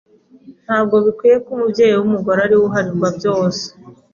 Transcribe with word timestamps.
Ntabwo 0.65 0.95
bikwiye 1.05 1.35
ko 1.43 1.49
umubyeyi 1.55 1.93
w’umugore 1.97 2.39
ariwe 2.41 2.63
uharirwa 2.69 3.09
byose 3.17 3.63